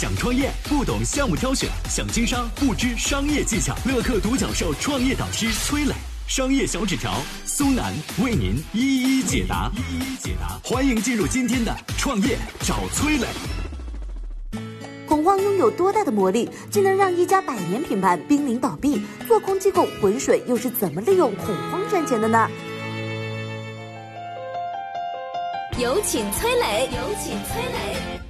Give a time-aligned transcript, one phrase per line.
[0.00, 3.76] 想创业不懂项目挑选，想经商不知商业技巧。
[3.84, 5.92] 乐客独角兽创业导师崔磊，
[6.26, 7.92] 商业小纸条苏南
[8.24, 9.70] 为您一一解答。
[9.76, 13.26] 一一解答，欢迎进入今天的创业找崔磊。
[15.06, 19.02] 恐慌拥有多大的魔力，竟能让一家百年品牌濒临倒闭？
[19.28, 22.48] 做空机构浑水又是怎么利用恐慌赚钱的呢？
[25.76, 28.29] 有请崔磊，有请崔磊。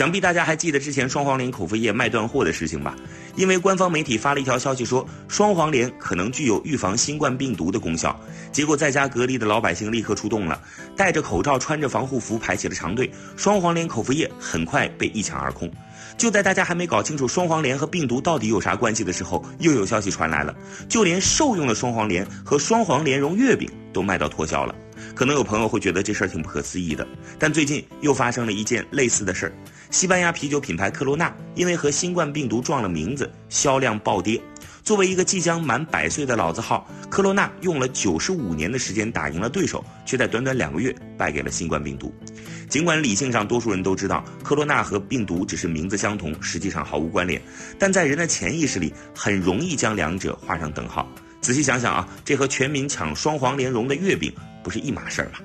[0.00, 2.96] 想必大家还记得之前双黄连口服液卖断货的事情吧？
[3.36, 8.18] 因为官方媒体发了一条消息说双黄连可能具有预防新冠病毒的功效，
[8.50, 10.58] 结果在家隔离的老百姓立刻出动了，
[10.96, 13.12] 戴着口罩、穿着防护服排起了长队。
[13.36, 15.70] 双黄连口服液很快被一抢而空。
[16.16, 20.56] 就在大家还没搞清楚双黄连和病毒到底有啥关系的时候，又有消息传来了，
[20.88, 24.74] 就连兽用的双黄连和双黄莲蓉月饼都卖到脱销了。
[25.14, 27.06] 可能有朋友会觉得这事儿挺不可思议的，
[27.38, 29.52] 但最近又发生了一件类似的事儿。
[29.90, 34.40] 西班牙啤酒品牌科罗娜因为和新冠病毒撞了名字，销量暴跌。
[34.84, 42.14] 作为一个即将满百岁的老字号，科罗娜用了九十五年的时间打赢了对手，却在短短两个月败给了新冠病毒。
[42.68, 47.42] 尽管理性上多数人都知道科罗娜和病毒只是名字相同，实际上毫无关联，
[47.76, 51.08] 但在人的潜意识里很容易将两者画上等号。
[51.40, 54.32] 仔细想想啊，这和全民抢双黄莲蓉的月饼
[54.62, 55.40] 不是一码事儿吗？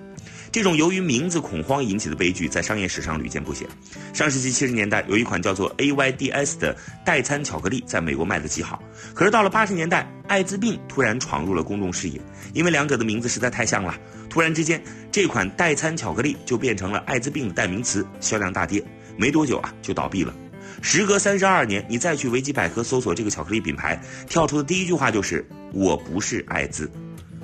[0.56, 3.67] 这种由于名字恐慌引起的悲剧，在商业史上屡见不鲜。
[4.14, 6.73] 上世纪七十年代，有一款叫做 AYDS 的
[7.06, 8.81] 代餐巧克力在美国卖得极好。
[9.14, 12.22] 可是到了八十年代，艾滋病突然闯入了公众视野，
[12.53, 14.00] 因为两者的名字实在太像了。
[14.30, 18.81] 突然之间，这款代餐巧克力就变成了艾滋病的代名词，销量大跌。
[19.17, 20.33] 没多久啊，就倒闭了。
[20.81, 25.45] 时隔三十二年，你再去维基百科搜索这个巧克力品牌，跳出的第一句话就是
[25.76, 26.89] “我不是艾滋”，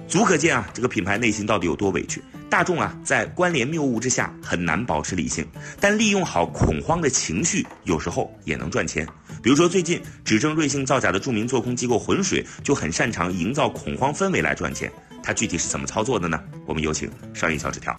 [0.08, 2.24] 足可见啊，这个品牌内心到底有多委屈。
[2.52, 5.48] 大众啊，在关联谬误之下很难保持理性，
[5.80, 9.08] 但利用好恐慌的情绪，有时候也能赚钱。
[9.42, 14.92] 比如说，最近指证瑞幸造假的著名做空机构浑水就很擅长营造恐慌氛围来赚钱。
[15.24, 16.38] 它具体是怎么操作的呢？
[16.66, 17.96] 我们有请商业小纸条。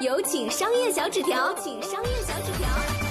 [0.00, 3.09] 有请商业小纸条，请商业小纸条。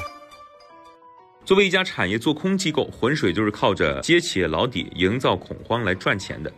[1.49, 6.53] 作为一家产业做空机构，浑水就是靠着揭企业老底、营造恐慌来赚钱的。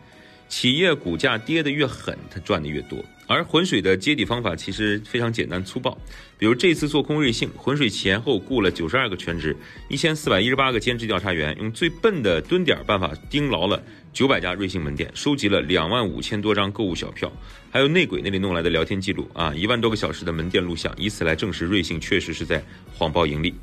[0.50, 3.02] 企业股价跌得越狠，它赚的越多。
[3.26, 5.96] 而浑水的揭底方法其实非常简单粗暴，
[6.36, 9.56] 比如这次做空瑞幸，浑水前后雇了九十二个全职、
[9.88, 13.82] 一千四百一十八个兼职调查员，用最笨的蹲点办法盯牢了
[14.12, 17.32] 九百家瑞幸门店，收集了两万五千多张购物小票，
[17.70, 23.54] 还有内鬼那里弄来的聊天记录啊，一万多个小时的门店录像，以此来证实瑞幸确实是在谎报盈利。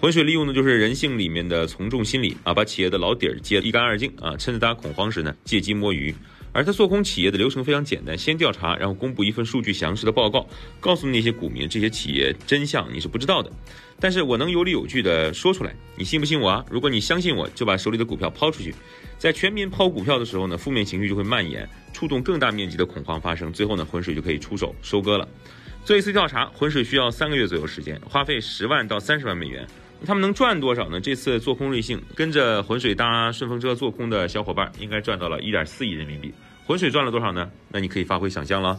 [0.00, 6.14] 浑水利用的就是人性里面的从众心理啊，把企业的老底儿揭一干二净啊，趁着大家恐慌时呢，借机摸鱼。
[6.52, 10.46] 而他做空企业的流程非常简单，先调查，然后公布一份数据详实的报告，
[10.78, 13.50] 告诉那些股民这些企业真相你是不知道的，
[13.98, 16.64] 但是我能有理有据的说出来，你信不信我啊？
[16.70, 18.72] 如果你相信我，就把手里的股票抛出去，
[19.18, 25.28] 在全民抛股票的时候呢，负面情绪就会蔓延，触动更大面积的恐慌发生，最后呢，浑水就可以出手收割了。
[25.84, 29.66] 做一次调查，浑水需要三个月左右时间，花费十万到三十万美元。
[30.06, 31.00] 他们能赚多少呢？
[31.00, 36.32] 这次做空瑞幸，跟着浑水搭顺风车做空的小伙伴，应该赚到了一点四亿人民币。
[36.66, 37.50] 浑水赚了多少呢？
[37.68, 38.78] 那你可以发挥想象了。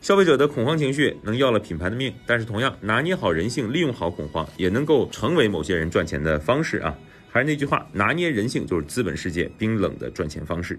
[0.00, 6.96] 消费者的恐慌情绪能要了品牌的命，但是同样拿捏好人性，利用好恐慌，也能够成为某些人赚钱的方式啊。
[7.30, 10.78] 还是那句话，拿捏人性就是资本世界冰冷的赚钱方式。